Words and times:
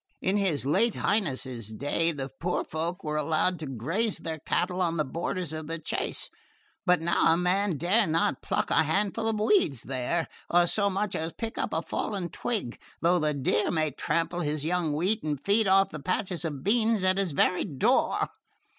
In 0.19 0.37
his 0.37 0.65
late 0.65 0.95
Highness's 0.95 1.71
day 1.71 2.11
the 2.11 2.27
poor 2.39 2.63
folk 2.63 3.03
were 3.03 3.17
allowed 3.17 3.59
to 3.59 3.67
graze 3.67 4.17
their 4.17 4.39
cattle 4.39 4.81
on 4.81 4.97
the 4.97 5.05
borders 5.05 5.53
of 5.53 5.67
the 5.67 5.77
chase; 5.77 6.27
but 6.87 6.99
now 7.01 7.31
a 7.31 7.37
man 7.37 7.77
dare 7.77 8.07
not 8.07 8.41
pluck 8.41 8.71
a 8.71 8.81
handful 8.81 9.29
of 9.29 9.39
weeds 9.39 9.83
there, 9.83 10.27
or 10.49 10.65
so 10.65 10.89
much 10.89 11.13
as 11.15 11.33
pick 11.33 11.55
up 11.59 11.71
a 11.71 11.83
fallen 11.83 12.29
twig; 12.29 12.81
though 13.03 13.19
the 13.19 13.35
deer 13.35 13.69
may 13.69 13.91
trample 13.91 14.39
his 14.39 14.65
young 14.65 14.91
wheat, 14.91 15.21
and 15.21 15.39
feed 15.45 15.67
off 15.67 15.91
the 15.91 15.99
patch 16.01 16.31
of 16.31 16.63
beans 16.63 17.03
at 17.03 17.19
his 17.19 17.31
very 17.31 17.63
door. 17.63 18.27